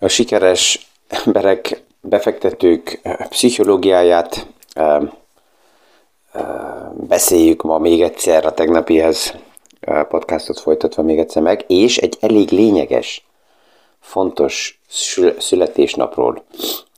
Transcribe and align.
a 0.00 0.08
sikeres 0.08 0.90
emberek, 1.08 1.82
befektetők 2.00 3.00
pszichológiáját 3.28 4.46
beszéljük 6.92 7.62
ma 7.62 7.78
még 7.78 8.02
egyszer 8.02 8.46
a 8.46 8.54
tegnapihez 8.54 9.34
podcastot 10.08 10.60
folytatva 10.60 11.02
még 11.02 11.18
egyszer 11.18 11.42
meg, 11.42 11.64
és 11.66 11.96
egy 11.98 12.16
elég 12.20 12.50
lényeges, 12.50 13.26
fontos 14.00 14.80
születésnapról 15.38 16.44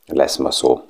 lesz 0.06 0.36
ma 0.36 0.50
szó. 0.50 0.80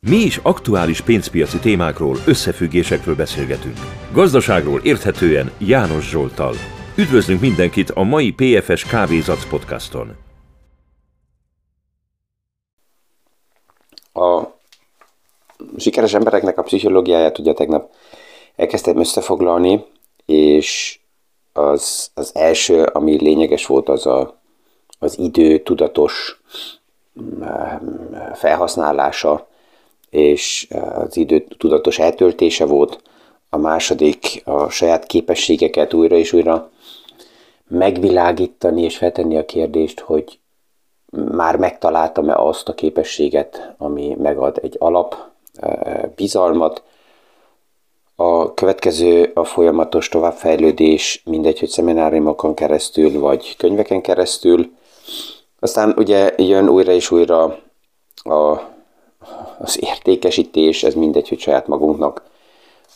Mi 0.00 0.16
is 0.16 0.40
aktuális 0.42 1.00
pénzpiaci 1.00 1.58
témákról, 1.58 2.16
összefüggésekről 2.26 3.14
beszélgetünk. 3.14 3.76
Gazdaságról 4.12 4.80
érthetően 4.82 5.52
János 5.58 6.08
Zsoltal. 6.08 6.54
Üdvözlünk 6.96 7.40
mindenkit 7.40 7.90
a 7.90 8.02
mai 8.02 8.32
PFS 8.32 8.84
Kávézac 8.84 9.48
podcaston. 9.48 10.16
A 14.22 14.54
sikeres 15.76 16.14
embereknek 16.14 16.58
a 16.58 16.62
pszichológiáját 16.62 17.38
ugye 17.38 17.52
tegnap 17.52 17.90
elkezdtem 18.56 18.98
összefoglalni, 18.98 19.84
és 20.26 20.98
az, 21.52 22.10
az 22.14 22.30
első, 22.34 22.82
ami 22.82 23.22
lényeges 23.22 23.66
volt, 23.66 23.88
az 23.88 24.06
a, 24.06 24.40
az 24.98 25.18
idő 25.18 25.58
tudatos 25.58 26.40
mm, 27.22 27.42
felhasználása, 28.34 29.48
és 30.10 30.68
az 30.94 31.16
idő 31.16 31.46
tudatos 31.58 31.98
eltöltése 31.98 32.64
volt. 32.64 33.02
A 33.50 33.56
második 33.56 34.42
a 34.44 34.68
saját 34.68 35.06
képességeket 35.06 35.94
újra 35.94 36.16
és 36.16 36.32
újra 36.32 36.70
megvilágítani 37.68 38.82
és 38.82 38.96
feltenni 38.96 39.36
a 39.36 39.44
kérdést, 39.44 40.00
hogy 40.00 40.38
már 41.12 41.56
megtaláltam-e 41.56 42.34
azt 42.34 42.68
a 42.68 42.74
képességet, 42.74 43.74
ami 43.78 44.16
megad 44.18 44.58
egy 44.62 44.76
alap 44.78 45.16
bizalmat. 46.14 46.82
A 48.16 48.54
következő 48.54 49.30
a 49.34 49.44
folyamatos 49.44 50.08
továbbfejlődés, 50.08 51.22
mindegy, 51.24 51.58
hogy 51.58 51.68
szemináriumokon 51.68 52.54
keresztül, 52.54 53.20
vagy 53.20 53.56
könyveken 53.56 54.00
keresztül. 54.00 54.72
Aztán 55.60 55.94
ugye 55.96 56.34
jön 56.36 56.68
újra 56.68 56.92
és 56.92 57.10
újra 57.10 57.58
a, 58.14 58.60
az 59.58 59.78
értékesítés, 59.80 60.82
ez 60.82 60.94
mindegy, 60.94 61.28
hogy 61.28 61.38
saját 61.38 61.66
magunknak, 61.66 62.22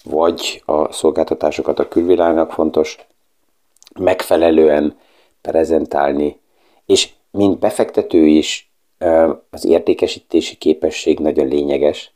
vagy 0.05 0.63
a 0.67 0.93
szolgáltatásokat 0.93 1.79
a 1.79 1.89
külvilágnak 1.89 2.53
fontos 2.53 3.07
megfelelően 3.99 4.99
prezentálni, 5.41 6.41
és 6.87 7.13
mint 7.37 7.59
befektető 7.59 8.27
is 8.27 8.71
az 9.51 9.65
értékesítési 9.65 10.57
képesség 10.57 11.19
nagyon 11.19 11.47
lényeges, 11.47 12.15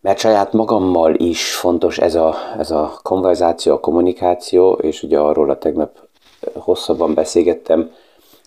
mert 0.00 0.18
saját 0.18 0.52
magammal 0.52 1.14
is 1.14 1.54
fontos 1.54 1.98
ez 1.98 2.14
a, 2.14 2.34
ez 2.58 2.70
a 2.70 2.98
konverzáció, 3.02 3.72
a 3.72 3.80
kommunikáció, 3.80 4.72
és 4.72 5.02
ugye 5.02 5.18
arról 5.18 5.50
a 5.50 5.58
tegnap 5.58 6.08
hosszabban 6.54 7.14
beszélgettem, 7.14 7.94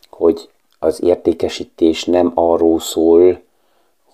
hogy 0.09 0.49
az 0.79 1.03
értékesítés 1.03 2.05
nem 2.05 2.31
arról 2.33 2.79
szól, 2.79 3.41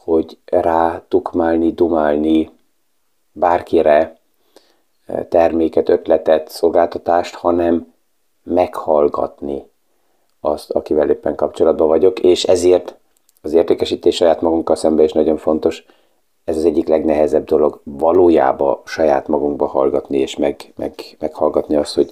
hogy 0.04 0.38
rá 0.46 1.04
tukmálni, 1.08 1.74
dumálni 1.74 2.50
bárkire 3.32 4.18
terméket, 5.30 5.90
ötletet, 5.90 6.50
szolgáltatást, 6.50 7.36
hanem 7.36 7.94
meghallgatni 8.44 9.71
azt, 10.42 10.72
akivel 10.72 11.10
éppen 11.10 11.36
kapcsolatban 11.36 11.88
vagyok, 11.88 12.20
és 12.20 12.44
ezért 12.44 12.96
az 13.42 13.54
értékesítés 13.54 14.16
saját 14.16 14.42
magunkkal 14.42 14.76
szemben 14.76 15.06
is 15.06 15.12
nagyon 15.12 15.38
fontos. 15.38 15.86
Ez 16.44 16.58
az 16.58 16.66
egyik 16.66 16.88
legnehezebb 16.88 17.46
dolog 17.46 17.82
valójában 17.84 18.80
saját 18.86 19.28
magunkba 19.28 19.68
hallgatni, 19.68 20.18
és 20.18 20.36
meg, 20.36 20.74
meg, 20.76 20.94
meghallgatni 21.20 21.76
azt, 21.76 21.96
hogy 21.96 22.12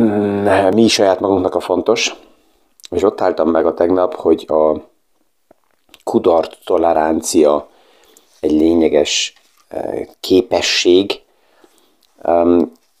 mm, 0.00 0.46
mi 0.74 0.88
saját 0.88 1.20
magunknak 1.20 1.54
a 1.54 1.60
fontos. 1.60 2.14
És 2.90 3.02
ott 3.02 3.20
álltam 3.20 3.50
meg 3.50 3.66
a 3.66 3.74
tegnap, 3.74 4.14
hogy 4.14 4.44
a 4.48 4.76
kudart 6.04 6.58
tolerancia 6.64 7.68
egy 8.40 8.52
lényeges 8.52 9.32
eh, 9.68 10.06
képesség. 10.20 11.22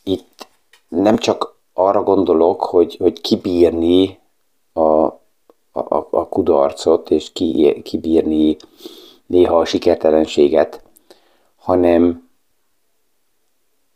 Itt 0.02 0.46
nem 0.88 1.16
csak 1.16 1.55
arra 1.78 2.02
gondolok, 2.02 2.62
hogy, 2.62 2.96
hogy 2.96 3.20
kibírni 3.20 4.18
a, 4.72 4.80
a, 5.72 6.06
a 6.10 6.28
kudarcot, 6.28 7.10
és 7.10 7.32
ki, 7.32 7.82
kibírni 7.82 8.56
néha 9.26 9.58
a 9.58 9.64
sikertelenséget, 9.64 10.82
hanem 11.56 12.28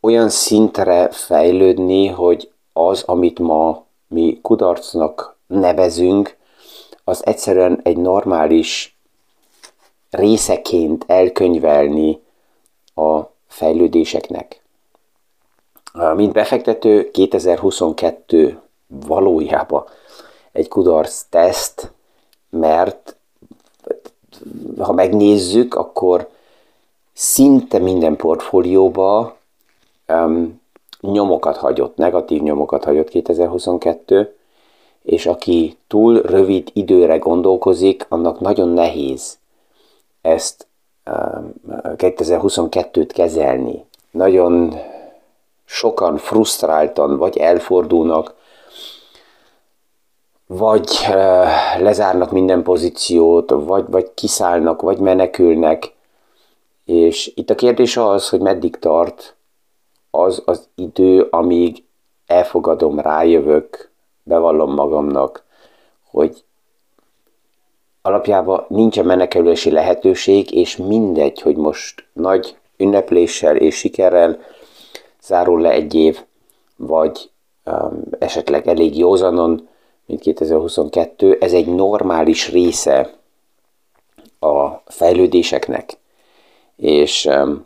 olyan 0.01 0.29
szintre 0.29 1.09
fejlődni, 1.09 2.07
hogy 2.07 2.51
az, 2.73 3.03
amit 3.03 3.39
ma 3.39 3.85
mi 4.07 4.39
kudarcnak 4.41 5.37
nevezünk, 5.47 6.37
az 7.03 7.25
egyszerűen 7.25 7.79
egy 7.83 7.97
normális 7.97 8.97
részeként 10.09 11.03
elkönyvelni 11.07 12.19
a 12.95 13.21
fejlődéseknek. 13.47 14.60
Mint 16.15 16.33
befektető 16.33 17.11
2022 17.11 18.61
valójában 18.87 19.83
egy 20.51 20.67
kudarc 20.67 21.23
teszt, 21.29 21.91
mert 22.49 23.15
ha 24.77 24.93
megnézzük, 24.93 25.75
akkor 25.75 26.29
szinte 27.13 27.79
minden 27.79 28.15
portfólióba 28.15 29.37
um, 30.07 30.61
nyomokat 31.01 31.57
hagyott, 31.57 31.95
negatív 31.95 32.41
nyomokat 32.41 32.83
hagyott 32.83 33.09
2022, 33.09 34.35
és 35.01 35.25
aki 35.25 35.77
túl 35.87 36.21
rövid 36.21 36.69
időre 36.73 37.17
gondolkozik, 37.17 38.05
annak 38.09 38.39
nagyon 38.39 38.69
nehéz 38.69 39.37
ezt 40.21 40.67
um, 41.05 41.53
2022-t 41.97 43.09
kezelni. 43.13 43.85
Nagyon 44.11 44.79
sokan 45.73 46.17
frusztráltan 46.17 47.17
vagy 47.17 47.37
elfordulnak, 47.37 48.35
vagy 50.47 51.07
lezárnak 51.79 52.31
minden 52.31 52.63
pozíciót, 52.63 53.49
vagy, 53.49 53.85
vagy 53.89 54.13
kiszállnak, 54.13 54.81
vagy 54.81 54.97
menekülnek. 54.97 55.93
És 56.85 57.31
itt 57.35 57.49
a 57.49 57.55
kérdés 57.55 57.97
az, 57.97 58.29
hogy 58.29 58.39
meddig 58.39 58.75
tart 58.75 59.35
az 60.09 60.41
az 60.45 60.67
idő, 60.75 61.27
amíg 61.29 61.83
elfogadom, 62.25 62.99
rájövök, 62.99 63.91
bevallom 64.23 64.73
magamnak, 64.73 65.43
hogy 66.09 66.43
alapjában 68.01 68.65
nincsen 68.67 69.05
menekülési 69.05 69.71
lehetőség, 69.71 70.53
és 70.53 70.77
mindegy, 70.77 71.41
hogy 71.41 71.55
most 71.55 72.07
nagy 72.13 72.57
ünnepléssel 72.77 73.55
és 73.55 73.75
sikerrel 73.75 74.39
zárul 75.23 75.61
le 75.61 75.71
egy 75.71 75.93
év, 75.93 76.23
vagy 76.75 77.29
um, 77.65 78.01
esetleg 78.19 78.67
elég 78.67 78.97
józanon, 78.97 79.69
mint 80.05 80.21
2022, 80.21 81.37
ez 81.39 81.53
egy 81.53 81.67
normális 81.67 82.51
része 82.51 83.13
a 84.39 84.67
fejlődéseknek. 84.85 85.97
És 86.75 87.25
um, 87.25 87.65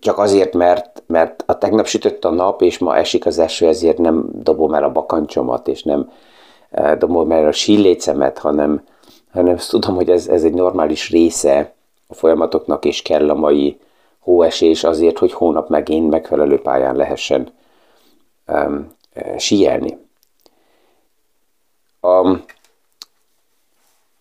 csak 0.00 0.18
azért, 0.18 0.54
mert, 0.54 1.02
mert 1.06 1.44
a 1.46 1.58
tegnap 1.58 1.86
sütött 1.86 2.24
a 2.24 2.30
nap, 2.30 2.62
és 2.62 2.78
ma 2.78 2.96
esik 2.96 3.26
az 3.26 3.38
eső, 3.38 3.66
ezért 3.66 3.98
nem 3.98 4.30
dobom 4.32 4.74
el 4.74 4.84
a 4.84 4.92
bakancsomat, 4.92 5.68
és 5.68 5.82
nem 5.82 6.12
uh, 6.70 6.96
dobom 6.96 7.32
el 7.32 7.46
a 7.46 7.52
sílécemet, 7.52 8.38
hanem, 8.38 8.84
hanem 9.32 9.56
tudom, 9.68 9.94
hogy 9.94 10.10
ez, 10.10 10.28
ez 10.28 10.44
egy 10.44 10.54
normális 10.54 11.10
része 11.10 11.74
a 12.06 12.14
folyamatoknak, 12.14 12.84
és 12.84 13.02
kell 13.02 13.30
a 13.30 13.34
mai 13.34 13.78
hóesés 14.20 14.84
azért, 14.84 15.18
hogy 15.18 15.32
hónap 15.32 15.68
megint 15.68 16.10
megfelelő 16.10 16.60
pályán 16.60 16.96
lehessen 16.96 17.52
um, 18.46 18.86
síelni. 19.36 19.98
A, 22.00 22.38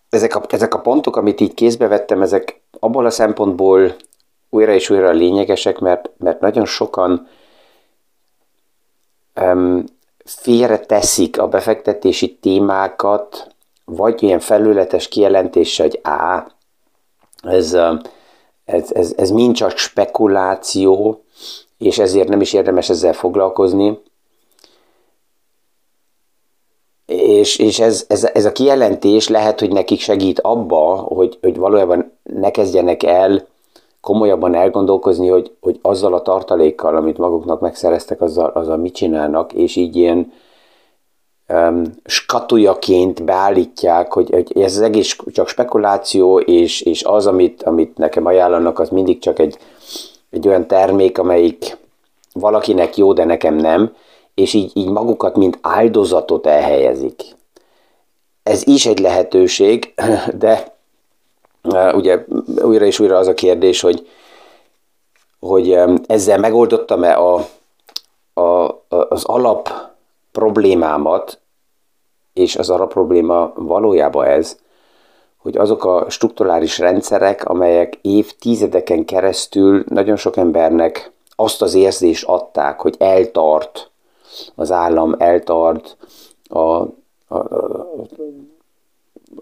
ezek, 0.09 0.35
a, 0.35 0.43
ezek 0.49 0.73
a 0.73 0.79
pontok, 0.79 1.15
amit 1.15 1.41
így 1.41 1.53
kézbe 1.53 1.87
vettem, 1.87 2.21
ezek 2.21 2.61
abból 2.79 3.05
a 3.05 3.09
szempontból 3.09 3.95
újra 4.49 4.71
és 4.71 4.89
újra 4.89 5.09
lényegesek, 5.09 5.79
mert, 5.79 6.09
mert 6.17 6.39
nagyon 6.39 6.65
sokan 6.65 7.27
um, 9.41 9.83
félre 10.25 10.79
teszik 10.79 11.39
a 11.39 11.47
befektetési 11.47 12.35
témákat, 12.35 13.55
vagy 13.85 14.23
ilyen 14.23 14.39
felületes 14.39 15.07
kijelentése, 15.07 15.83
hogy 15.83 15.99
á, 16.03 16.47
ez, 17.41 17.77
ez, 18.69 18.91
ez, 18.91 19.13
ez 19.17 19.29
mind 19.29 19.55
csak 19.55 19.77
spekuláció, 19.77 21.23
és 21.77 21.99
ezért 21.99 22.27
nem 22.27 22.41
is 22.41 22.53
érdemes 22.53 22.89
ezzel 22.89 23.13
foglalkozni. 23.13 23.99
és, 27.09 27.57
és 27.57 27.79
ez, 27.79 28.05
ez, 28.07 28.29
ez 28.33 28.45
a 28.45 28.51
kijelentés 28.51 29.27
lehet, 29.27 29.59
hogy 29.59 29.71
nekik 29.71 29.99
segít 29.99 30.39
abba, 30.39 30.95
hogy, 30.95 31.37
hogy 31.41 31.57
valójában 31.57 32.11
ne 32.23 32.51
kezdjenek 32.51 33.03
el 33.03 33.47
komolyabban 34.01 34.55
elgondolkozni, 34.55 35.27
hogy, 35.27 35.51
hogy 35.61 35.79
azzal 35.81 36.13
a 36.13 36.21
tartalékkal, 36.21 36.95
amit 36.95 37.17
maguknak 37.17 37.59
megszereztek, 37.59 38.21
azzal, 38.21 38.49
azzal 38.49 38.77
mit 38.77 38.93
csinálnak, 38.93 39.53
és 39.53 39.75
így 39.75 39.95
ilyen 39.95 40.31
skatujaként 42.05 43.23
beállítják, 43.23 44.13
hogy, 44.13 44.29
hogy 44.29 44.61
ez 44.61 44.75
az 44.75 44.81
egész 44.81 45.17
csak 45.31 45.47
spekuláció, 45.47 46.39
és, 46.39 46.81
és 46.81 47.03
az, 47.03 47.27
amit, 47.27 47.63
amit 47.63 47.97
nekem 47.97 48.25
ajánlanak, 48.25 48.79
az 48.79 48.89
mindig 48.89 49.19
csak 49.19 49.39
egy, 49.39 49.57
egy 50.29 50.47
olyan 50.47 50.67
termék, 50.67 51.17
amelyik 51.17 51.77
valakinek 52.33 52.97
jó, 52.97 53.13
de 53.13 53.25
nekem 53.25 53.55
nem, 53.55 53.95
és 54.33 54.53
így, 54.53 54.71
így 54.73 54.89
magukat, 54.89 55.35
mint 55.35 55.59
áldozatot 55.61 56.47
elhelyezik. 56.47 57.21
Ez 58.43 58.67
is 58.67 58.85
egy 58.85 58.99
lehetőség, 58.99 59.93
de 60.37 60.77
ugye 61.93 62.25
újra 62.61 62.85
és 62.85 62.99
újra 62.99 63.17
az 63.17 63.27
a 63.27 63.33
kérdés, 63.33 63.81
hogy, 63.81 64.07
hogy 65.39 65.79
ezzel 66.07 66.37
megoldottam-e 66.37 67.17
a, 67.17 67.47
a, 68.33 68.75
az 68.87 69.23
alap 69.23 69.88
problémámat, 70.31 71.39
és 72.33 72.55
az 72.55 72.69
alap 72.69 72.91
probléma 72.91 73.51
valójában 73.55 74.25
ez, 74.25 74.57
hogy 75.37 75.57
azok 75.57 75.85
a 75.85 76.05
strukturális 76.09 76.77
rendszerek, 76.77 77.45
amelyek 77.45 77.99
évtizedeken 78.01 79.05
keresztül 79.05 79.83
nagyon 79.87 80.15
sok 80.15 80.37
embernek 80.37 81.11
azt 81.35 81.61
az 81.61 81.73
érzést 81.73 82.25
adták, 82.27 82.79
hogy 82.79 82.95
eltart 82.99 83.89
az 84.55 84.71
állam, 84.71 85.15
eltart 85.17 85.97
a, 86.47 86.59
a, 86.59 86.87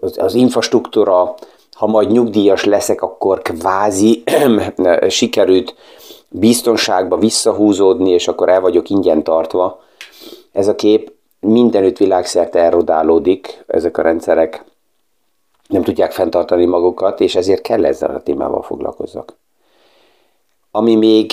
az, 0.00 0.18
az 0.18 0.34
infrastruktúra, 0.34 1.34
ha 1.72 1.86
majd 1.86 2.10
nyugdíjas 2.10 2.64
leszek, 2.64 3.02
akkor 3.02 3.42
kvázi 3.42 4.22
sikerült 5.08 5.74
biztonságba 6.28 7.16
visszahúzódni, 7.16 8.10
és 8.10 8.28
akkor 8.28 8.48
el 8.48 8.60
vagyok 8.60 8.88
ingyen 8.90 9.22
tartva. 9.22 9.80
Ez 10.58 10.68
a 10.68 10.74
kép 10.74 11.12
mindenütt 11.40 11.96
világszerte 11.96 12.58
erodálódik, 12.58 13.64
ezek 13.66 13.98
a 13.98 14.02
rendszerek 14.02 14.64
nem 15.68 15.82
tudják 15.82 16.12
fenntartani 16.12 16.64
magukat, 16.64 17.20
és 17.20 17.34
ezért 17.34 17.62
kell 17.62 17.84
ezzel 17.84 18.14
a 18.14 18.22
témával 18.22 18.62
foglalkozzak. 18.62 19.36
Ami 20.70 20.94
még 20.94 21.32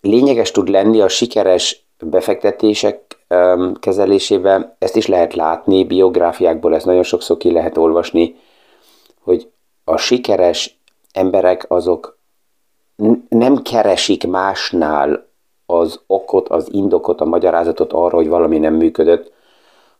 lényeges 0.00 0.50
tud 0.50 0.68
lenni 0.68 1.00
a 1.00 1.08
sikeres 1.08 1.86
befektetések 2.00 3.26
kezelésében, 3.80 4.76
ezt 4.78 4.96
is 4.96 5.06
lehet 5.06 5.34
látni, 5.34 5.84
biográfiákból 5.84 6.74
ezt 6.74 6.86
nagyon 6.86 7.02
sokszor 7.02 7.36
ki 7.36 7.52
lehet 7.52 7.76
olvasni, 7.76 8.36
hogy 9.20 9.50
a 9.84 9.96
sikeres 9.96 10.78
emberek 11.12 11.64
azok 11.68 12.18
nem 13.28 13.62
keresik 13.62 14.26
másnál 14.26 15.32
az 15.66 16.00
okot, 16.06 16.48
az 16.48 16.68
indokot, 16.72 17.20
a 17.20 17.24
magyarázatot 17.24 17.92
arra, 17.92 18.16
hogy 18.16 18.28
valami 18.28 18.58
nem 18.58 18.74
működött, 18.74 19.32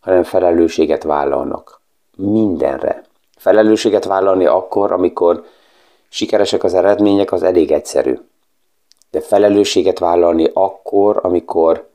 hanem 0.00 0.22
felelősséget 0.22 1.02
vállalnak. 1.02 1.80
Mindenre. 2.16 3.02
Felelősséget 3.36 4.04
vállalni 4.04 4.46
akkor, 4.46 4.92
amikor 4.92 5.44
sikeresek 6.08 6.64
az 6.64 6.74
eredmények, 6.74 7.32
az 7.32 7.42
elég 7.42 7.72
egyszerű. 7.72 8.18
De 9.10 9.20
felelősséget 9.20 9.98
vállalni 9.98 10.50
akkor, 10.52 11.18
amikor 11.22 11.88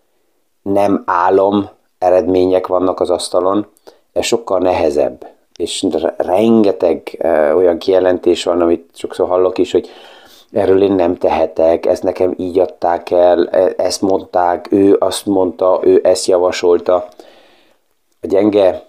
nem 0.62 1.04
álom 1.06 1.70
eredmények 1.98 2.68
vannak 2.68 3.00
az 3.00 3.10
asztalon, 3.10 3.68
ez 4.14 4.26
sokkal 4.26 4.60
nehezebb 4.60 5.26
és 5.60 5.86
rengeteg 6.18 7.18
uh, 7.24 7.56
olyan 7.56 7.78
kijelentés 7.78 8.44
van, 8.44 8.62
amit 8.62 8.90
sokszor 8.94 9.28
hallok 9.28 9.58
is, 9.58 9.72
hogy 9.72 9.90
erről 10.52 10.84
én 10.84 10.92
nem 10.92 11.16
tehetek, 11.16 11.86
ezt 11.86 12.04
nekem 12.04 12.34
így 12.38 12.60
adták 12.60 13.12
el, 13.12 13.48
e, 13.48 13.74
ezt 13.78 14.02
mondták, 14.02 14.72
ő 14.72 14.96
azt 15.00 15.26
mondta, 15.26 15.80
ő 15.84 16.00
ezt 16.04 16.26
javasolta. 16.26 17.08
A 18.22 18.28
gyenge 18.28 18.86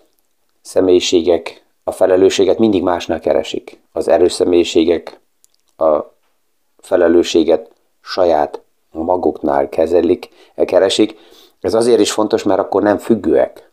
személyiségek 0.62 1.64
a 1.84 1.92
felelősséget 1.92 2.58
mindig 2.58 2.82
másnál 2.82 3.20
keresik. 3.20 3.80
Az 3.92 4.08
erős 4.08 4.32
személyiségek 4.32 5.20
a 5.76 5.98
felelősséget 6.78 7.70
saját 8.00 8.60
maguknál 8.90 9.68
kezelik, 9.68 10.28
keresik. 10.64 11.16
Ez 11.60 11.74
azért 11.74 12.00
is 12.00 12.12
fontos, 12.12 12.42
mert 12.42 12.60
akkor 12.60 12.82
nem 12.82 12.98
függőek. 12.98 13.70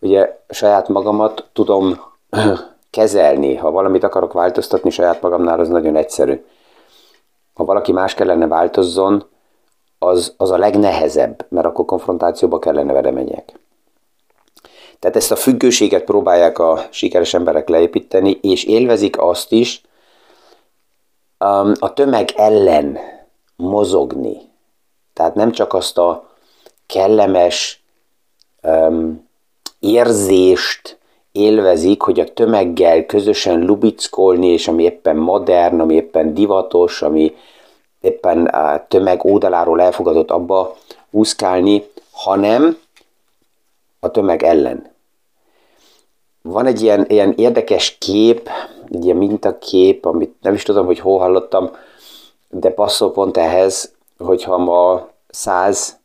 Ugye 0.00 0.38
saját 0.48 0.88
magamat 0.88 1.48
tudom 1.52 2.00
kezelni, 2.90 3.56
ha 3.56 3.70
valamit 3.70 4.04
akarok 4.04 4.32
változtatni 4.32 4.90
saját 4.90 5.22
magamnál, 5.22 5.60
az 5.60 5.68
nagyon 5.68 5.96
egyszerű. 5.96 6.44
Ha 7.54 7.64
valaki 7.64 7.92
más 7.92 8.14
kellene 8.14 8.46
változzon, 8.46 9.24
az, 9.98 10.34
az 10.36 10.50
a 10.50 10.58
legnehezebb, 10.58 11.46
mert 11.48 11.66
akkor 11.66 11.84
konfrontációba 11.84 12.58
kellene 12.58 12.92
vele 12.92 13.10
menjek. 13.10 13.60
Tehát 14.98 15.16
ezt 15.16 15.30
a 15.30 15.36
függőséget 15.36 16.04
próbálják 16.04 16.58
a 16.58 16.86
sikeres 16.90 17.34
emberek 17.34 17.68
leépíteni, 17.68 18.38
és 18.42 18.64
élvezik 18.64 19.20
azt 19.20 19.52
is, 19.52 19.82
um, 21.38 21.72
a 21.78 21.92
tömeg 21.92 22.32
ellen 22.36 22.98
mozogni. 23.56 24.36
Tehát 25.12 25.34
nem 25.34 25.52
csak 25.52 25.72
azt 25.72 25.98
a 25.98 26.30
kellemes 26.86 27.82
um, 28.62 29.28
érzést 29.78 30.98
élvezik, 31.32 32.02
hogy 32.02 32.20
a 32.20 32.32
tömeggel 32.32 33.06
közösen 33.06 33.60
lubickolni, 33.64 34.46
és 34.46 34.68
ami 34.68 34.82
éppen 34.82 35.16
modern, 35.16 35.80
ami 35.80 35.94
éppen 35.94 36.34
divatos, 36.34 37.02
ami 37.02 37.34
éppen 38.00 38.46
a 38.46 38.86
tömeg 38.88 39.24
oldaláról 39.24 39.80
elfogadott 39.80 40.30
abba 40.30 40.76
úszkálni, 41.10 41.84
hanem 42.12 42.78
a 44.00 44.10
tömeg 44.10 44.42
ellen. 44.42 44.90
Van 46.42 46.66
egy 46.66 46.82
ilyen, 46.82 47.04
ilyen 47.08 47.32
érdekes 47.36 47.98
kép, 47.98 48.48
egy 48.90 49.04
ilyen 49.04 49.16
mintakép, 49.16 50.04
amit 50.04 50.34
nem 50.40 50.54
is 50.54 50.62
tudom, 50.62 50.86
hogy 50.86 50.98
hol 50.98 51.18
hallottam, 51.18 51.70
de 52.48 52.70
passzol 52.70 53.12
pont 53.12 53.36
ehhez, 53.36 53.94
hogyha 54.18 54.58
ma 54.58 55.08
száz 55.28 56.00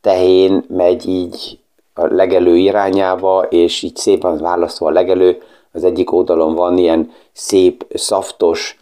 tehén 0.00 0.64
megy 0.68 1.06
így 1.06 1.58
a 1.94 2.06
legelő 2.06 2.56
irányába, 2.56 3.42
és 3.42 3.82
így 3.82 3.96
szépen 3.96 4.38
választva 4.38 4.86
a 4.86 4.92
legelő, 4.92 5.42
az 5.72 5.84
egyik 5.84 6.12
oldalon 6.12 6.54
van 6.54 6.78
ilyen 6.78 7.12
szép, 7.32 7.86
szaftos, 7.94 8.78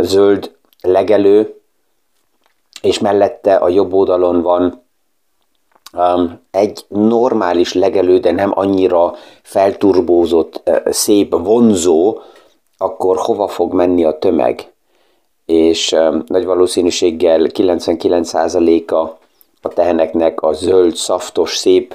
zöld 0.00 0.56
legelő, 0.82 1.60
és 2.82 2.98
mellette 2.98 3.54
a 3.54 3.68
jobb 3.68 3.92
oldalon 3.92 4.42
van 4.42 4.82
egy 6.50 6.84
normális 6.88 7.74
legelő, 7.74 8.18
de 8.18 8.32
nem 8.32 8.52
annyira 8.54 9.14
felturbózott, 9.42 10.70
szép, 10.84 11.34
vonzó, 11.38 12.18
akkor 12.78 13.16
hova 13.16 13.48
fog 13.48 13.72
menni 13.72 14.04
a 14.04 14.18
tömeg? 14.18 14.72
És 15.46 15.96
nagy 16.26 16.44
valószínűséggel 16.44 17.46
99%-a 17.52 18.96
a 19.62 19.68
teheneknek 19.68 20.40
a 20.42 20.52
zöld, 20.52 20.94
szaftos, 20.94 21.56
szép 21.56 21.94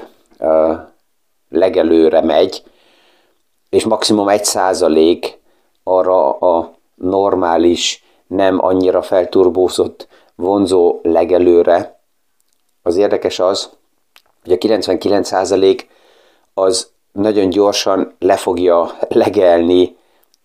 legelőre 1.49 2.21
megy, 2.21 2.63
és 3.69 3.83
maximum 3.83 4.29
egy 4.29 4.43
százalék 4.43 5.39
arra 5.83 6.31
a 6.31 6.73
normális, 6.95 8.03
nem 8.27 8.65
annyira 8.65 9.01
felturbózott 9.01 10.07
vonzó 10.35 10.99
legelőre. 11.03 11.99
Az 12.81 12.95
érdekes 12.95 13.39
az, 13.39 13.69
hogy 14.43 14.51
a 14.51 14.57
99 14.57 15.27
százalék 15.27 15.89
az 16.53 16.91
nagyon 17.11 17.49
gyorsan 17.49 18.15
le 18.19 18.35
fogja 18.35 18.91
legelni 19.23 19.97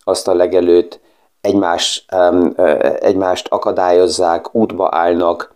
azt 0.04 0.28
a 0.28 0.34
legelőt, 0.34 1.00
egymás, 1.40 2.06
egymást 3.00 3.48
akadályozzák, 3.48 4.54
útba 4.54 4.88
állnak, 4.92 5.54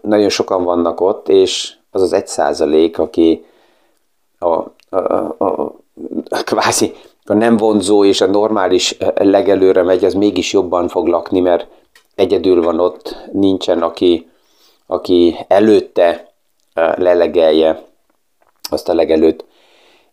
nagyon 0.00 0.28
sokan 0.28 0.64
vannak 0.64 1.00
ott, 1.00 1.28
és 1.28 1.75
az 1.96 2.02
az 2.02 2.12
egy 2.12 2.26
százalék, 2.26 2.98
aki 2.98 3.44
a, 4.38 4.46
a, 4.46 4.96
a, 4.96 5.34
a, 5.38 5.74
a 6.28 6.42
kvázi 6.44 6.94
a 7.24 7.34
nem 7.34 7.56
vonzó 7.56 8.04
és 8.04 8.20
a 8.20 8.26
normális 8.26 8.96
legelőre 9.14 9.82
megy, 9.82 10.04
az 10.04 10.14
mégis 10.14 10.52
jobban 10.52 10.88
fog 10.88 11.06
lakni, 11.06 11.40
mert 11.40 11.66
egyedül 12.14 12.62
van 12.62 12.80
ott, 12.80 13.16
nincsen, 13.32 13.82
aki, 13.82 14.28
aki 14.86 15.36
előtte 15.48 16.32
lelegelje 16.74 17.84
azt 18.70 18.88
a 18.88 18.94
legelőt. 18.94 19.44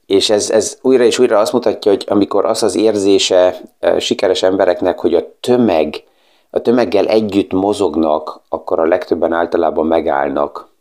És 0.06 0.30
ez, 0.30 0.50
ez 0.50 0.78
újra 0.82 1.04
és 1.04 1.20
újra 1.20 1.40
azt 1.40 1.54
mutatja, 1.54 1.92
hogy 1.92 2.06
amikor 2.08 2.46
az 2.46 2.64
az 2.64 2.76
érzése 2.76 3.62
sikeres 4.00 4.44
embereknek, 4.44 5.00
hogy 5.00 5.14
a 5.14 5.24
tömeg, 5.40 6.04
a 6.50 6.60
tömeggel 6.60 7.06
együtt 7.06 7.52
mozognak, 7.52 8.42
akkor 8.50 8.80
a 8.80 8.86
legtöbben 8.86 9.34
általában 9.34 9.88
megállnak, 9.88 10.73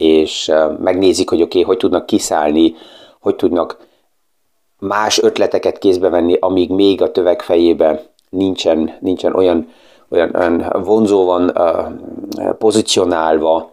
és 0.00 0.52
megnézik, 0.80 1.28
hogy 1.28 1.42
oké, 1.42 1.58
okay, 1.58 1.62
hogy 1.62 1.76
tudnak 1.76 2.06
kiszállni 2.06 2.74
hogy 3.20 3.36
tudnak 3.36 3.78
más 4.78 5.22
ötleteket 5.22 5.78
kézbe 5.78 6.08
venni, 6.08 6.36
amíg 6.40 6.70
még 6.70 7.02
a 7.02 7.10
töveg 7.10 7.42
fejébe 7.42 8.02
nincsen, 8.28 8.96
nincsen 9.00 9.34
olyan, 9.34 9.72
olyan, 10.08 10.34
olyan 10.34 10.82
vonzó 10.84 11.24
van 11.24 11.48
uh, 11.48 12.54
pozícionálva, 12.54 13.72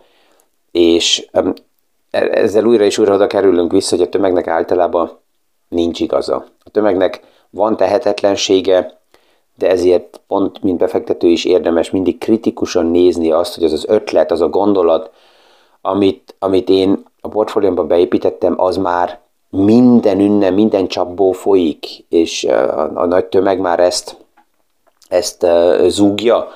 és 0.72 1.28
um, 1.34 1.54
ezzel 2.10 2.66
újra 2.66 2.84
és 2.84 2.98
újra 2.98 3.14
oda 3.14 3.28
kerülünk 3.28 3.72
vissza, 3.72 3.96
hogy 3.96 4.06
a 4.06 4.10
tömegnek 4.10 4.48
általában 4.48 5.12
nincs 5.70 6.00
igaza. 6.00 6.46
A 6.64 6.70
tömegnek 6.70 7.22
van 7.50 7.78
tehetetlensége, 7.78 9.00
de 9.58 9.70
ezért 9.70 10.22
pont, 10.28 10.64
mint 10.64 10.78
befektető 10.78 11.28
is 11.28 11.46
érdemes 11.46 11.90
mindig 11.90 12.18
kritikusan 12.18 12.86
nézni 12.86 13.32
azt, 13.32 13.56
hogy 13.56 13.64
az 13.64 13.74
az 13.74 13.86
ötlet, 13.88 14.32
az 14.32 14.42
a 14.42 14.50
gondolat, 14.50 15.12
amit, 15.82 16.36
amit 16.40 16.70
én 16.70 17.06
a 17.22 17.28
portfóliómba 17.28 17.84
beépítettem, 17.84 18.62
az 18.62 18.78
már 18.78 19.20
minden 19.50 20.20
ünne, 20.20 20.50
minden 20.50 20.88
csapból 20.88 21.34
folyik, 21.34 22.06
és 22.10 22.44
a, 22.44 23.00
a 23.02 23.06
nagy 23.06 23.26
tömeg 23.26 23.60
már 23.60 23.80
ezt, 23.80 24.18
ezt 25.10 25.46
zúgja, 25.88 26.48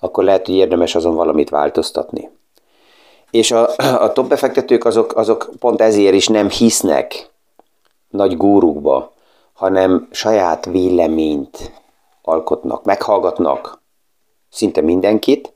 akkor 0.00 0.24
lehet, 0.24 0.46
hogy 0.46 0.54
érdemes 0.54 0.94
azon 0.94 1.14
valamit 1.14 1.50
változtatni. 1.50 2.30
És 3.30 3.50
a, 3.50 3.68
a 4.04 4.12
top 4.12 4.28
befektetők 4.28 4.84
azok, 4.84 5.16
azok 5.16 5.50
pont 5.58 5.80
ezért 5.80 6.14
is 6.14 6.28
nem 6.28 6.50
hisznek 6.50 7.30
nagy 8.08 8.36
gúrukba, 8.36 9.12
hanem 9.52 10.08
saját 10.10 10.64
véleményt 10.64 11.72
alkotnak, 12.22 12.84
meghallgatnak 12.84 13.82
szinte 14.50 14.80
mindenkit, 14.80 15.52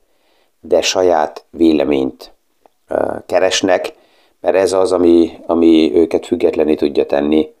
de 0.61 0.81
saját 0.81 1.45
véleményt 1.49 2.33
keresnek, 3.25 3.93
mert 4.41 4.55
ez 4.55 4.73
az, 4.73 4.91
ami, 4.91 5.31
ami 5.45 5.91
őket 5.95 6.25
függetlené 6.25 6.75
tudja 6.75 7.05
tenni, 7.05 7.53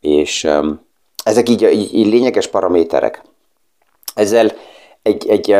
és 0.00 0.48
ezek 1.24 1.48
így, 1.48 1.62
így, 1.62 1.94
így 1.94 2.06
lényeges 2.06 2.46
paraméterek. 2.46 3.22
Ezzel 4.14 4.52
egy, 5.02 5.28
egy, 5.28 5.56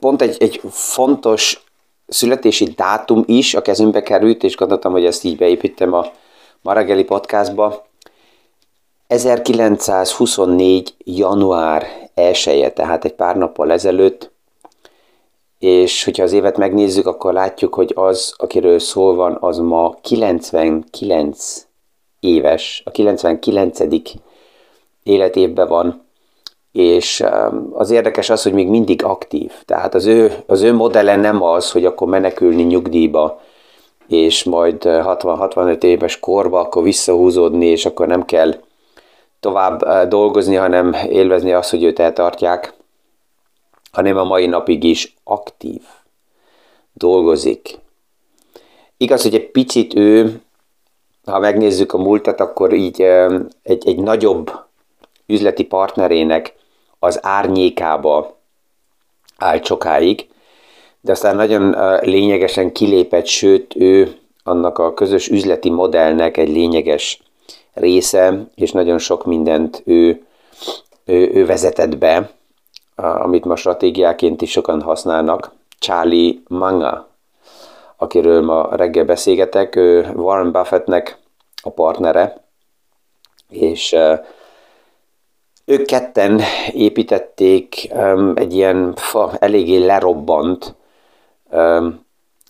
pont 0.00 0.22
egy, 0.22 0.36
egy 0.38 0.60
fontos 0.70 1.64
születési 2.06 2.64
dátum 2.64 3.22
is 3.26 3.54
a 3.54 3.62
kezünkbe 3.62 4.02
került, 4.02 4.42
és 4.42 4.56
gondoltam, 4.56 4.92
hogy 4.92 5.04
ezt 5.04 5.24
így 5.24 5.36
beépítem 5.36 5.92
a 5.92 6.06
ma 6.62 6.84
podcastba. 7.06 7.88
1924. 9.06 10.94
január 10.98 11.86
1 12.14 12.46
-e, 12.46 12.70
tehát 12.70 13.04
egy 13.04 13.14
pár 13.14 13.36
nappal 13.36 13.72
ezelőtt 13.72 14.30
és 15.60 16.04
hogyha 16.04 16.22
az 16.22 16.32
évet 16.32 16.56
megnézzük, 16.56 17.06
akkor 17.06 17.32
látjuk, 17.32 17.74
hogy 17.74 17.92
az, 17.94 18.34
akiről 18.36 18.78
szó 18.78 19.14
van, 19.14 19.36
az 19.40 19.58
ma 19.58 19.94
99 20.02 21.66
éves, 22.20 22.82
a 22.84 22.90
99. 22.90 23.78
életévben 25.02 25.68
van, 25.68 26.04
és 26.72 27.20
um, 27.20 27.70
az 27.72 27.90
érdekes 27.90 28.30
az, 28.30 28.42
hogy 28.42 28.52
még 28.52 28.68
mindig 28.68 29.04
aktív. 29.04 29.52
Tehát 29.64 29.94
az 29.94 30.06
ő, 30.06 30.32
az 30.46 30.62
ő 30.62 30.72
modelle 30.72 31.16
nem 31.16 31.42
az, 31.42 31.70
hogy 31.70 31.84
akkor 31.84 32.08
menekülni 32.08 32.62
nyugdíjba, 32.62 33.40
és 34.08 34.44
majd 34.44 34.76
60-65 34.84 35.82
éves 35.82 36.20
korba 36.20 36.60
akkor 36.60 36.82
visszahúzódni, 36.82 37.66
és 37.66 37.86
akkor 37.86 38.06
nem 38.06 38.24
kell 38.24 38.54
tovább 39.40 39.82
uh, 39.82 40.02
dolgozni, 40.08 40.54
hanem 40.54 40.96
élvezni 41.08 41.52
azt, 41.52 41.70
hogy 41.70 41.84
őt 41.84 41.98
eltartják 41.98 42.78
hanem 43.92 44.16
a 44.16 44.24
mai 44.24 44.46
napig 44.46 44.84
is 44.84 45.14
aktív, 45.24 45.80
dolgozik. 46.92 47.78
Igaz, 48.96 49.22
hogy 49.22 49.34
egy 49.34 49.50
picit 49.50 49.94
ő, 49.94 50.40
ha 51.24 51.38
megnézzük 51.38 51.92
a 51.92 51.98
múltat, 51.98 52.40
akkor 52.40 52.72
így 52.72 53.00
egy, 53.62 53.88
egy 53.88 53.98
nagyobb 53.98 54.52
üzleti 55.26 55.64
partnerének 55.64 56.54
az 56.98 57.18
árnyékába 57.22 58.38
állt 59.38 59.64
sokáig, 59.64 60.28
de 61.00 61.12
aztán 61.12 61.36
nagyon 61.36 61.76
lényegesen 62.00 62.72
kilépett, 62.72 63.26
sőt 63.26 63.76
ő 63.76 64.16
annak 64.42 64.78
a 64.78 64.94
közös 64.94 65.28
üzleti 65.28 65.70
modellnek 65.70 66.36
egy 66.36 66.48
lényeges 66.48 67.22
része, 67.72 68.50
és 68.54 68.72
nagyon 68.72 68.98
sok 68.98 69.24
mindent 69.24 69.82
ő, 69.84 70.22
ő, 71.04 71.30
ő 71.34 71.46
vezetett 71.46 71.98
be, 71.98 72.30
amit 73.00 73.44
ma 73.44 73.56
stratégiáként 73.56 74.42
is 74.42 74.50
sokan 74.50 74.82
használnak, 74.82 75.50
Charlie 75.78 76.42
Manga, 76.48 77.08
akiről 77.96 78.42
ma 78.42 78.76
reggel 78.76 79.04
beszélgetek, 79.04 79.76
ő 79.76 80.12
Warren 80.14 80.52
Buffettnek 80.52 81.18
a 81.62 81.70
partnere, 81.70 82.44
és 83.48 83.96
ők 85.64 85.86
ketten 85.86 86.40
építették 86.72 87.90
egy 88.34 88.54
ilyen 88.54 88.94
fa, 88.94 89.30
eléggé 89.38 89.76
lerobbant 89.76 90.74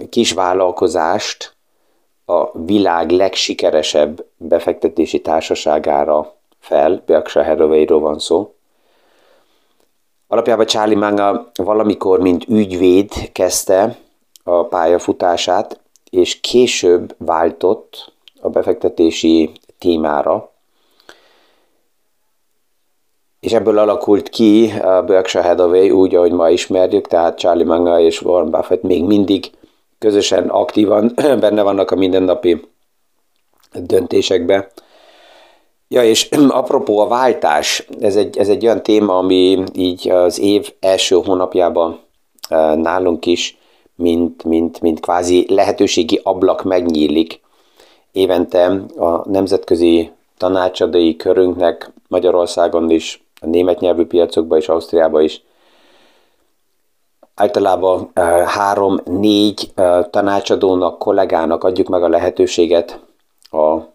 kis 0.08 0.32
vállalkozást 0.32 1.54
a 2.24 2.58
világ 2.58 3.10
legsikeresebb 3.10 4.24
befektetési 4.36 5.20
társaságára 5.20 6.34
fel, 6.58 7.02
Berkshire 7.06 7.44
Hathaway-ról 7.44 8.00
van 8.00 8.18
szó, 8.18 8.54
Alapjában 10.32 10.66
Charlie 10.66 10.96
Manga 10.96 11.50
valamikor, 11.54 12.20
mint 12.20 12.48
ügyvéd 12.48 13.32
kezdte 13.32 13.98
a 14.44 14.64
pályafutását, 14.64 15.80
és 16.10 16.40
később 16.40 17.14
váltott 17.18 18.12
a 18.40 18.48
befektetési 18.48 19.52
témára, 19.78 20.50
és 23.40 23.52
ebből 23.52 23.78
alakult 23.78 24.28
ki 24.28 24.70
a 24.70 25.02
Berkshire 25.02 25.44
Hathaway 25.44 25.90
úgy, 25.90 26.14
ahogy 26.14 26.32
ma 26.32 26.50
ismerjük, 26.50 27.06
tehát 27.06 27.38
Charlie 27.38 27.64
Manga 27.64 28.00
és 28.00 28.22
Warren 28.22 28.50
Buffett 28.50 28.82
még 28.82 29.04
mindig 29.04 29.50
közösen 29.98 30.48
aktívan 30.48 31.12
benne 31.40 31.62
vannak 31.62 31.90
a 31.90 31.96
mindennapi 31.96 32.68
döntésekbe. 33.72 34.70
Ja, 35.92 36.04
és 36.04 36.28
apropó 36.48 36.98
a 36.98 37.08
váltás, 37.08 37.86
ez 38.00 38.16
egy, 38.16 38.38
ez 38.38 38.48
egy 38.48 38.64
olyan 38.64 38.82
téma, 38.82 39.18
ami 39.18 39.64
így 39.74 40.10
az 40.10 40.38
év 40.38 40.72
első 40.80 41.16
hónapjában 41.24 42.00
nálunk 42.74 43.26
is, 43.26 43.58
mint, 43.94 44.44
mint, 44.44 44.80
mint 44.80 45.00
kvázi 45.00 45.46
lehetőségi 45.48 46.20
ablak 46.22 46.62
megnyílik. 46.62 47.40
Évente 48.12 48.84
a 48.96 49.30
nemzetközi 49.30 50.10
tanácsadói 50.36 51.16
körünknek 51.16 51.92
Magyarországon 52.08 52.90
is, 52.90 53.24
a 53.40 53.46
német 53.46 53.80
nyelvű 53.80 54.04
piacokban 54.04 54.58
és 54.58 54.68
Ausztriában 54.68 55.22
is 55.22 55.42
általában 57.34 58.10
három-négy 58.46 59.72
tanácsadónak, 60.10 60.98
kollégának 60.98 61.64
adjuk 61.64 61.88
meg 61.88 62.02
a 62.02 62.08
lehetőséget 62.08 63.00
a 63.50 63.89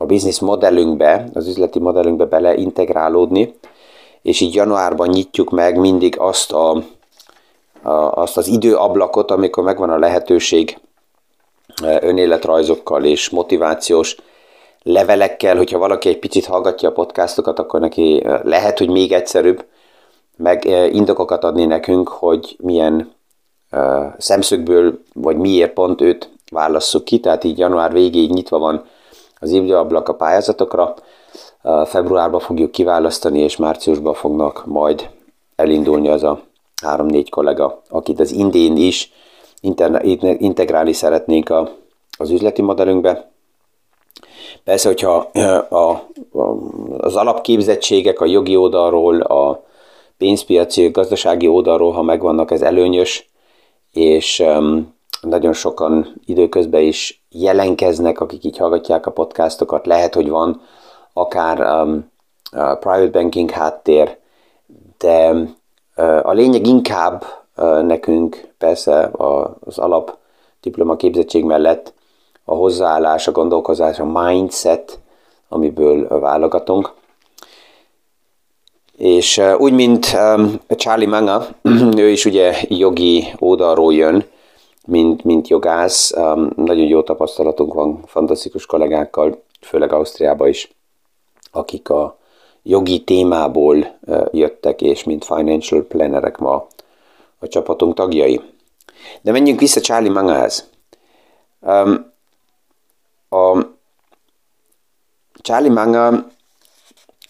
a 0.00 0.06
biznisz 0.06 0.38
modellünkbe, 0.38 1.28
az 1.32 1.46
üzleti 1.46 1.78
modellünkbe 1.78 2.24
beleintegrálódni, 2.24 3.54
és 4.22 4.40
így 4.40 4.54
januárban 4.54 5.08
nyitjuk 5.08 5.50
meg 5.50 5.78
mindig 5.78 6.18
azt, 6.18 6.52
a, 6.52 6.70
a, 7.82 7.90
azt 7.92 8.36
az 8.36 8.46
időablakot, 8.46 9.30
amikor 9.30 9.64
megvan 9.64 9.90
a 9.90 9.98
lehetőség 9.98 10.78
e, 11.82 11.98
önéletrajzokkal 12.02 13.04
és 13.04 13.28
motivációs 13.28 14.16
levelekkel, 14.82 15.56
hogyha 15.56 15.78
valaki 15.78 16.08
egy 16.08 16.18
picit 16.18 16.46
hallgatja 16.46 16.88
a 16.88 16.92
podcastokat, 16.92 17.58
akkor 17.58 17.80
neki 17.80 18.22
e, 18.24 18.40
lehet, 18.44 18.78
hogy 18.78 18.88
még 18.88 19.12
egyszerűbb 19.12 19.64
meg 20.36 20.66
e, 20.66 20.86
indokokat 20.86 21.44
adni 21.44 21.64
nekünk, 21.64 22.08
hogy 22.08 22.56
milyen 22.60 23.12
szemszögből, 24.18 25.02
vagy 25.14 25.36
miért 25.36 25.72
pont 25.72 26.00
őt 26.00 26.30
válasszuk 26.50 27.04
ki, 27.04 27.20
tehát 27.20 27.44
így 27.44 27.58
január 27.58 27.92
végéig 27.92 28.30
nyitva 28.30 28.58
van 28.58 28.84
az 29.40 29.50
időablak 29.50 30.08
a 30.08 30.14
pályázatokra. 30.14 30.94
Februárban 31.84 32.40
fogjuk 32.40 32.70
kiválasztani, 32.70 33.38
és 33.38 33.56
márciusban 33.56 34.14
fognak 34.14 34.66
majd 34.66 35.10
elindulni 35.56 36.08
az 36.08 36.22
a 36.22 36.40
három-négy 36.82 37.30
kollega, 37.30 37.82
akit 37.88 38.20
az 38.20 38.30
indén 38.30 38.76
is 38.76 39.12
integrálni 40.38 40.92
szeretnénk 40.92 41.50
a, 41.50 41.70
az 42.18 42.30
üzleti 42.30 42.62
modellünkbe. 42.62 43.30
Persze, 44.64 44.88
hogyha 44.88 45.30
a, 45.68 45.76
a, 45.76 46.06
az 46.98 47.16
alapképzettségek 47.16 48.20
a 48.20 48.24
jogi 48.24 48.56
oldalról, 48.56 49.20
a 49.20 49.64
pénzpiaci, 50.18 50.88
gazdasági 50.88 51.46
oldalról, 51.46 51.92
ha 51.92 52.02
megvannak, 52.02 52.50
ez 52.50 52.62
előnyös, 52.62 53.30
és 53.92 54.38
um, 54.38 54.94
nagyon 55.20 55.52
sokan 55.52 56.14
időközben 56.24 56.82
is 56.82 57.24
jelenkeznek, 57.28 58.20
akik 58.20 58.44
így 58.44 58.56
hallgatják 58.56 59.06
a 59.06 59.10
podcastokat. 59.10 59.86
Lehet, 59.86 60.14
hogy 60.14 60.28
van 60.28 60.60
akár 61.12 61.60
um, 61.60 62.10
a 62.50 62.74
private 62.74 63.10
banking 63.10 63.50
háttér, 63.50 64.18
de 64.98 65.30
uh, 65.30 66.20
a 66.22 66.32
lényeg 66.32 66.66
inkább 66.66 67.24
uh, 67.56 67.82
nekünk 67.82 68.48
persze 68.58 69.10
az 69.60 69.78
alap 69.78 70.18
diplomaképzettség 70.60 71.44
mellett 71.44 71.92
a 72.44 72.54
hozzáállás, 72.54 73.28
a 73.28 73.32
gondolkozás, 73.32 73.98
a 73.98 74.04
mindset, 74.04 74.98
amiből 75.48 76.20
válogatunk. 76.20 76.92
És 78.96 79.40
úgy, 79.58 79.72
mint 79.72 80.16
Charlie 80.68 81.06
Manga, 81.06 81.46
ő 81.96 82.08
is 82.08 82.24
ugye 82.24 82.56
jogi 82.68 83.24
oldalról 83.38 83.94
jön, 83.94 84.24
mint, 84.90 85.24
mint 85.24 85.48
jogász. 85.48 86.10
Nagyon 86.56 86.86
jó 86.86 87.02
tapasztalatunk 87.02 87.74
van 87.74 88.02
fantasztikus 88.06 88.66
kollégákkal, 88.66 89.42
főleg 89.60 89.92
Ausztriában 89.92 90.48
is, 90.48 90.70
akik 91.52 91.88
a 91.88 92.18
jogi 92.62 93.04
témából 93.04 93.98
jöttek, 94.30 94.82
és 94.82 95.04
mint 95.04 95.24
financial 95.24 95.82
plannerek 95.82 96.38
ma 96.38 96.66
a 97.38 97.48
csapatunk 97.48 97.94
tagjai. 97.94 98.40
De 99.20 99.32
menjünk 99.32 99.60
vissza 99.60 99.80
Charlie 99.80 100.10
Mangahez. 100.10 100.70
A 103.28 103.66
Charlie 105.42 105.72
Manga 105.72 106.26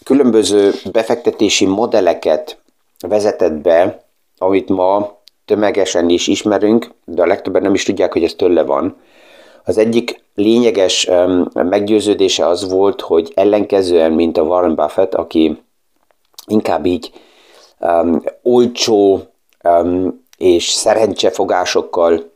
különböző 0.03 0.73
befektetési 0.91 1.65
modelleket 1.65 2.61
vezetett 2.99 3.53
be, 3.53 4.03
amit 4.37 4.69
ma 4.69 5.19
tömegesen 5.51 6.09
is 6.09 6.27
ismerünk, 6.27 6.91
de 7.05 7.21
a 7.21 7.25
legtöbben 7.25 7.61
nem 7.61 7.73
is 7.73 7.83
tudják, 7.83 8.13
hogy 8.13 8.23
ez 8.23 8.33
tőle 8.33 8.63
van. 8.63 8.95
Az 9.65 9.77
egyik 9.77 10.23
lényeges 10.35 11.09
meggyőződése 11.53 12.47
az 12.47 12.69
volt, 12.69 13.01
hogy 13.01 13.31
ellenkezően, 13.35 14.11
mint 14.11 14.37
a 14.37 14.41
Warren 14.41 14.75
Buffett, 14.75 15.13
aki 15.13 15.61
inkább 16.47 16.85
így 16.85 17.11
um, 17.79 18.21
olcsó 18.41 19.21
um, 19.63 20.23
és 20.37 20.69
szerencsefogásokkal 20.69 22.31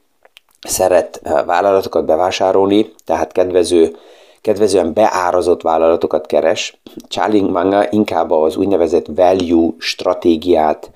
szeret 0.68 1.22
vállalatokat 1.46 2.06
bevásárolni, 2.06 2.94
tehát 3.06 3.32
kedvező, 3.32 3.96
kedvezően 4.42 4.94
beárazott 4.94 5.62
vállalatokat 5.62 6.26
keres. 6.26 6.82
Charlie 7.08 7.42
Manga 7.42 7.88
inkább 7.90 8.32
az 8.32 8.56
úgynevezett 8.56 9.06
value 9.16 9.70
stratégiát 9.78 10.92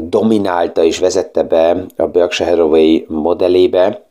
dominálta 0.00 0.84
és 0.84 0.98
vezette 0.98 1.42
be 1.42 1.84
a 1.96 2.06
Berkshire 2.06 2.50
Hathaway 2.50 2.98
modellébe, 3.08 4.06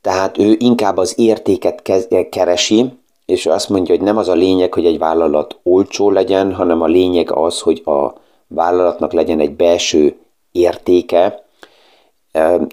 tehát 0.00 0.38
ő 0.38 0.56
inkább 0.58 0.96
az 0.96 1.18
értéket 1.18 1.82
keresi, 2.30 2.92
és 3.26 3.46
azt 3.46 3.68
mondja, 3.68 3.94
hogy 3.94 4.04
nem 4.04 4.16
az 4.16 4.28
a 4.28 4.34
lényeg, 4.34 4.74
hogy 4.74 4.86
egy 4.86 4.98
vállalat 4.98 5.58
olcsó 5.62 6.10
legyen, 6.10 6.54
hanem 6.54 6.82
a 6.82 6.86
lényeg 6.86 7.32
az, 7.32 7.60
hogy 7.60 7.82
a 7.84 8.12
vállalatnak 8.46 9.12
legyen 9.12 9.40
egy 9.40 9.52
belső 9.52 10.16
értéke. 10.52 11.44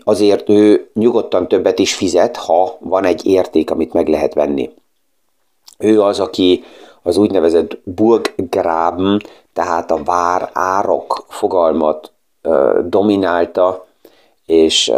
Azért 0.04 0.50
ő 0.50 0.90
nyugodtan 0.94 1.48
többet 1.48 1.80
is 1.80 1.94
fizet, 1.94 2.38
ha 2.38 2.78
van 2.80 3.04
egy 3.04 3.26
érték, 3.26 3.72
amit 3.72 3.94
meg 3.94 4.08
lehet 4.08 4.34
venni. 4.34 4.70
Ő 5.78 6.02
az, 6.02 6.20
aki 6.20 6.64
az 7.04 7.18
úgynevezett 7.18 7.78
Burggraben, 7.84 9.22
tehát 9.54 9.92
a 9.92 10.04
vár 10.04 10.50
árok 10.54 11.26
fogalmat 11.28 12.12
dominálta, 12.84 13.86
és 14.46 14.92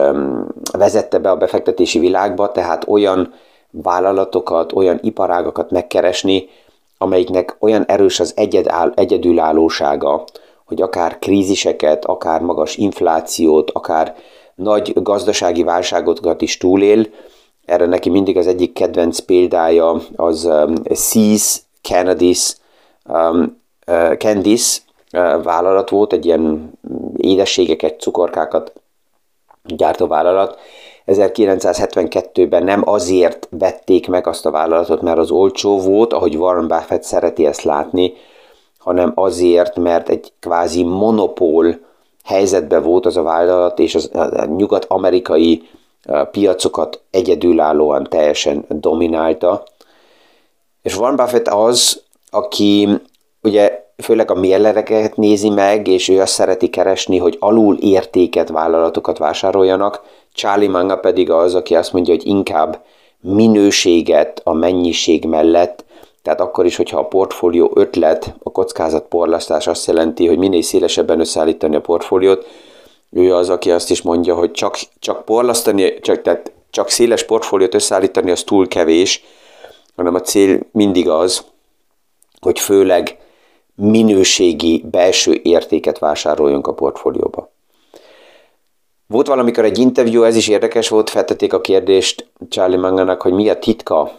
vezette 0.71 1.19
be 1.19 1.29
a 1.29 1.37
befektetési 1.37 1.99
világba, 1.99 2.51
tehát 2.51 2.87
olyan 2.87 3.33
vállalatokat, 3.71 4.73
olyan 4.73 4.99
iparágakat 5.01 5.71
megkeresni, 5.71 6.49
amelyiknek 6.97 7.55
olyan 7.59 7.85
erős 7.85 8.19
az 8.19 8.33
egyedül, 8.35 8.91
egyedülállósága, 8.95 10.23
hogy 10.65 10.81
akár 10.81 11.19
kríziseket, 11.19 12.05
akár 12.05 12.41
magas 12.41 12.75
inflációt, 12.75 13.71
akár 13.71 14.15
nagy 14.55 14.93
gazdasági 15.03 15.63
válságokat 15.63 16.41
is 16.41 16.57
túlél. 16.57 17.07
Erre 17.65 17.85
neki 17.85 18.09
mindig 18.09 18.37
az 18.37 18.47
egyik 18.47 18.73
kedvenc 18.73 19.19
példája 19.19 20.01
az 20.15 20.49
Seas 20.93 21.61
Canadis, 21.85 22.55
um, 23.05 23.61
uh, 23.87 24.17
Candice 24.17 24.79
uh, 25.13 25.43
vállalat 25.43 25.89
volt, 25.89 26.13
egy 26.13 26.25
ilyen 26.25 26.71
édességeket, 27.17 27.99
cukorkákat 27.99 28.73
gyártó 29.63 30.07
vállalat. 30.07 30.59
1972-ben 31.07 32.63
nem 32.63 32.81
azért 32.85 33.47
vették 33.51 34.07
meg 34.07 34.27
azt 34.27 34.45
a 34.45 34.51
vállalatot, 34.51 35.01
mert 35.01 35.17
az 35.17 35.31
olcsó 35.31 35.79
volt, 35.79 36.13
ahogy 36.13 36.37
Warren 36.37 36.67
Buffett 36.67 37.03
szereti 37.03 37.45
ezt 37.45 37.61
látni, 37.61 38.13
hanem 38.79 39.11
azért, 39.15 39.75
mert 39.75 40.09
egy 40.09 40.33
kvázi 40.39 40.83
monopól 40.83 41.79
helyzetben 42.23 42.83
volt 42.83 43.05
az 43.05 43.17
a 43.17 43.23
vállalat, 43.23 43.79
és 43.79 43.95
az, 43.95 44.09
a 44.13 44.45
nyugat-amerikai 44.45 45.67
piacokat 46.31 47.01
egyedülállóan 47.11 48.07
teljesen 48.09 48.65
dominálta. 48.69 49.63
És 50.85 50.97
Warren 50.97 51.15
Buffett 51.15 51.47
az, 51.47 52.01
aki 52.29 52.89
ugye 53.43 53.83
főleg 54.03 54.31
a 54.31 54.35
mérlereket 54.35 55.15
nézi 55.15 55.49
meg, 55.49 55.87
és 55.87 56.07
ő 56.07 56.19
azt 56.19 56.33
szereti 56.33 56.69
keresni, 56.69 57.17
hogy 57.17 57.37
alul 57.39 57.77
értéket 57.77 58.49
vállalatokat 58.49 59.17
vásároljanak, 59.17 60.01
Charlie 60.33 60.67
Manga 60.67 60.97
pedig 60.97 61.31
az, 61.31 61.55
aki 61.55 61.75
azt 61.75 61.93
mondja, 61.93 62.13
hogy 62.13 62.27
inkább 62.27 62.85
minőséget 63.19 64.41
a 64.43 64.53
mennyiség 64.53 65.25
mellett, 65.25 65.85
tehát 66.21 66.41
akkor 66.41 66.65
is, 66.65 66.75
hogyha 66.75 66.99
a 66.99 67.07
portfólió 67.07 67.71
ötlet, 67.75 68.35
a 68.43 68.51
kockázatporlasztás 68.51 69.67
azt 69.67 69.87
jelenti, 69.87 70.27
hogy 70.27 70.37
minél 70.37 70.61
szélesebben 70.61 71.19
összeállítani 71.19 71.75
a 71.75 71.81
portfóliót, 71.81 72.45
ő 73.11 73.35
az, 73.35 73.49
aki 73.49 73.71
azt 73.71 73.91
is 73.91 74.01
mondja, 74.01 74.35
hogy 74.35 74.51
csak, 74.51 74.77
csak 74.99 75.25
porlasztani, 75.25 75.99
csak, 75.99 76.21
tehát 76.21 76.51
csak 76.69 76.89
széles 76.89 77.23
portfóliót 77.23 77.73
összeállítani, 77.73 78.31
az 78.31 78.43
túl 78.43 78.67
kevés, 78.67 79.23
hanem 79.95 80.15
a 80.15 80.21
cél 80.21 80.59
mindig 80.71 81.09
az, 81.09 81.45
hogy 82.39 82.59
főleg 82.59 83.17
minőségi 83.75 84.85
belső 84.91 85.39
értéket 85.43 85.99
vásároljunk 85.99 86.67
a 86.67 86.73
portfólióba. 86.73 87.53
Volt 89.07 89.27
valamikor 89.27 89.65
egy 89.65 89.77
interjú, 89.77 90.23
ez 90.23 90.35
is 90.35 90.47
érdekes 90.47 90.89
volt, 90.89 91.09
feltették 91.09 91.53
a 91.53 91.61
kérdést 91.61 92.27
Charlie 92.49 92.77
Manganak, 92.77 93.21
hogy 93.21 93.33
mi 93.33 93.49
a 93.49 93.59
titka 93.59 94.11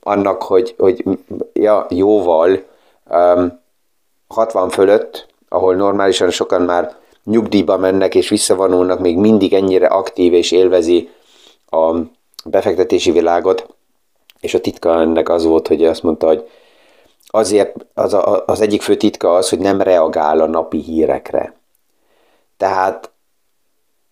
annak, 0.00 0.42
hogy, 0.42 0.74
hogy 0.78 1.04
ja, 1.52 1.86
jóval 1.90 2.62
um, 3.10 3.60
60 4.28 4.68
fölött, 4.68 5.26
ahol 5.48 5.74
normálisan 5.74 6.30
sokan 6.30 6.62
már 6.62 6.96
nyugdíjba 7.24 7.76
mennek 7.76 8.14
és 8.14 8.28
visszavonulnak, 8.28 9.00
még 9.00 9.16
mindig 9.16 9.52
ennyire 9.52 9.86
aktív 9.86 10.32
és 10.32 10.50
élvezi 10.50 11.08
a 11.70 11.96
befektetési 12.44 13.10
világot, 13.10 13.75
és 14.46 14.54
a 14.54 14.60
titka 14.60 15.00
ennek 15.00 15.28
az 15.28 15.44
volt, 15.44 15.68
hogy 15.68 15.84
azt 15.84 16.02
mondta, 16.02 16.26
hogy 16.26 16.48
azért 17.26 17.86
az, 17.94 18.14
a, 18.14 18.42
az 18.46 18.60
egyik 18.60 18.82
fő 18.82 18.96
titka 18.96 19.34
az, 19.34 19.48
hogy 19.48 19.58
nem 19.58 19.80
reagál 19.80 20.40
a 20.40 20.46
napi 20.46 20.78
hírekre. 20.78 21.54
Tehát 22.56 23.10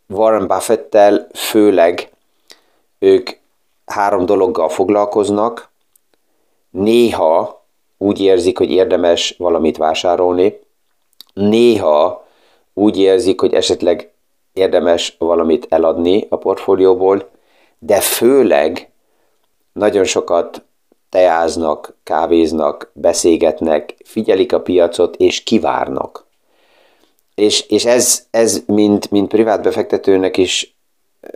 Warren 0.08 0.46
Buffettel 0.46 1.26
főleg 1.34 2.10
ők 2.98 3.30
három 3.86 4.26
dologgal 4.26 4.68
foglalkoznak, 4.68 5.68
néha 6.70 7.64
úgy 7.98 8.20
érzik, 8.20 8.58
hogy 8.58 8.70
érdemes 8.70 9.34
valamit 9.38 9.76
vásárolni, 9.76 10.60
néha 11.32 12.26
úgy 12.72 12.98
érzik, 12.98 13.40
hogy 13.40 13.54
esetleg 13.54 14.12
érdemes 14.52 15.16
valamit 15.18 15.66
eladni 15.68 16.26
a 16.28 16.36
portfólióból, 16.36 17.30
de 17.78 18.00
főleg 18.00 18.88
nagyon 19.74 20.04
sokat 20.04 20.64
teáznak, 21.10 21.96
kávéznak, 22.02 22.90
beszélgetnek, 22.92 23.94
figyelik 24.04 24.52
a 24.52 24.60
piacot 24.60 25.16
és 25.16 25.42
kivárnak. 25.42 26.26
És, 27.34 27.60
és 27.60 27.84
ez, 27.84 28.26
ez 28.30 28.62
mint, 28.66 29.10
mint 29.10 29.28
privát 29.28 29.62
befektetőnek 29.62 30.36
is 30.36 30.76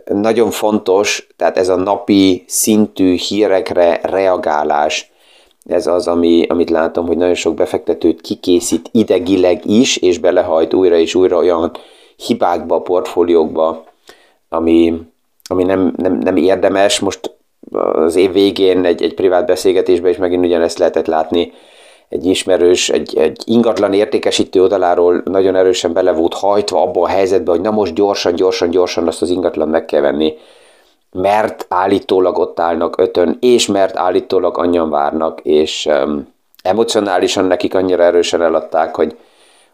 nagyon 0.05 0.51
fontos, 0.51 1.27
tehát 1.35 1.57
ez 1.57 1.69
a 1.69 1.75
napi 1.75 2.43
szintű 2.47 3.15
hírekre 3.15 3.99
reagálás, 4.03 5.11
ez 5.65 5.87
az, 5.87 6.07
ami, 6.07 6.45
amit 6.47 6.69
látom, 6.69 7.07
hogy 7.07 7.17
nagyon 7.17 7.35
sok 7.35 7.53
befektetőt 7.53 8.21
kikészít 8.21 8.89
idegileg 8.91 9.65
is, 9.65 9.97
és 9.97 10.17
belehajt 10.17 10.73
újra 10.73 10.97
és 10.97 11.15
újra 11.15 11.37
olyan 11.37 11.71
hibákba, 12.15 12.81
portfóliókba, 12.81 13.83
ami, 14.49 15.01
ami 15.43 15.63
nem, 15.63 15.93
nem, 15.97 16.17
nem 16.17 16.35
érdemes. 16.35 16.99
Most 16.99 17.38
az 17.71 18.15
év 18.15 18.31
végén 18.31 18.85
egy, 18.85 19.03
egy 19.03 19.13
privát 19.13 19.45
beszélgetésben 19.45 20.11
is 20.11 20.17
megint 20.17 20.45
ugyanezt 20.45 20.77
lehetett 20.77 21.07
látni, 21.07 21.53
egy 22.09 22.25
ismerős, 22.25 22.89
egy, 22.89 23.17
egy 23.17 23.41
ingatlan 23.45 23.93
értékesítő 23.93 24.61
oldaláról 24.61 25.21
nagyon 25.25 25.55
erősen 25.55 25.93
bele 25.93 26.11
volt 26.11 26.33
hajtva 26.33 26.81
abba 26.81 27.01
a 27.01 27.07
helyzetbe, 27.07 27.51
hogy 27.51 27.61
na 27.61 27.71
most 27.71 27.93
gyorsan, 27.93 28.35
gyorsan, 28.35 28.69
gyorsan 28.69 29.07
azt 29.07 29.21
az 29.21 29.29
ingatlan 29.29 29.67
meg 29.67 29.85
kell 29.85 30.01
venni, 30.01 30.37
mert 31.11 31.65
állítólag 31.69 32.37
ott 32.37 32.59
állnak 32.59 32.97
ötön, 32.97 33.37
és 33.41 33.67
mert 33.67 33.97
állítólag 33.97 34.57
annyian 34.57 34.89
várnak, 34.89 35.39
és 35.43 35.85
um, 35.85 36.27
emocionálisan 36.63 37.45
nekik 37.45 37.75
annyira 37.75 38.03
erősen 38.03 38.41
eladták, 38.41 38.95
hogy, 38.95 39.17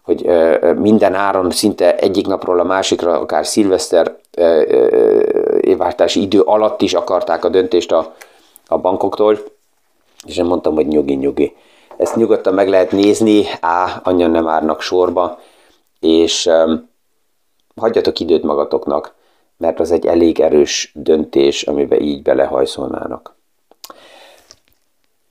hogy 0.01 0.21
uh, 0.25 0.73
minden 0.73 1.13
áron 1.13 1.51
szinte 1.51 1.95
egyik 1.95 2.27
napról 2.27 2.59
a 2.59 2.63
másikra, 2.63 3.19
akár 3.19 3.45
szilveszter 3.45 4.15
évváltási 5.59 6.21
idő 6.21 6.41
alatt 6.41 6.81
is 6.81 6.93
akarták 6.93 7.45
a 7.45 7.49
döntést 7.49 7.91
a, 7.91 8.15
a 8.67 8.77
bankoktól, 8.77 9.37
és 10.25 10.37
én 10.37 10.45
mondtam, 10.45 10.73
hogy 10.73 10.87
nyugi, 10.87 11.13
nyugi. 11.13 11.55
Ezt 11.97 12.15
nyugodtan 12.15 12.53
meg 12.53 12.69
lehet 12.69 12.91
nézni, 12.91 13.43
á, 13.61 14.01
annyian 14.03 14.31
nem 14.31 14.47
árnak 14.47 14.81
sorba, 14.81 15.39
és 15.99 16.45
um, 16.45 16.89
hagyjatok 17.75 18.19
időt 18.19 18.43
magatoknak, 18.43 19.13
mert 19.57 19.79
az 19.79 19.91
egy 19.91 20.05
elég 20.05 20.39
erős 20.39 20.91
döntés, 20.95 21.63
amiben 21.63 22.01
így 22.01 22.21
belehajszolnának. 22.21 23.35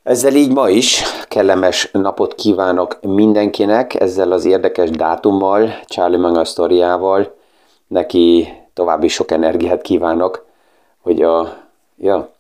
Ezzel 0.03 0.35
így 0.35 0.53
ma 0.53 0.69
is 0.69 1.03
kellemes 1.29 1.91
napot 1.93 2.35
kívánok 2.35 2.99
mindenkinek, 3.01 4.01
ezzel 4.01 4.33
az 4.33 4.45
érdekes 4.45 4.91
dátummal, 4.91 5.81
Charlie 5.85 6.19
Manga 6.19 6.45
sztoriával. 6.45 7.35
Neki 7.87 8.49
további 8.75 9.09
sok 9.09 9.31
energiát 9.31 9.83
kívánok, 9.83 10.47
hogy 11.01 11.23
a 11.23 11.57
ja, 11.97 12.33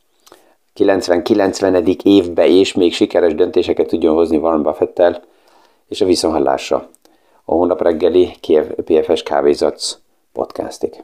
90-90. 0.76 2.02
évbe 2.02 2.46
és 2.46 2.72
még 2.72 2.94
sikeres 2.94 3.34
döntéseket 3.34 3.86
tudjon 3.86 4.14
hozni 4.14 4.36
Warren 4.36 4.62
Buffettel, 4.62 5.22
és 5.88 6.00
a 6.00 6.04
viszonhallásra. 6.04 6.88
A 7.44 7.52
hónap 7.52 7.82
reggeli 7.82 8.36
PFS 8.84 9.22
Kávézatsz 9.22 9.98
podcastig. 10.32 11.02